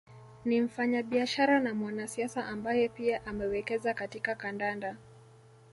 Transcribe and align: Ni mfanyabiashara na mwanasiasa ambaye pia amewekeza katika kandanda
Ni 0.45 0.61
mfanyabiashara 0.61 1.59
na 1.59 1.73
mwanasiasa 1.73 2.45
ambaye 2.45 2.89
pia 2.89 3.25
amewekeza 3.25 3.93
katika 3.93 4.35
kandanda 4.35 4.97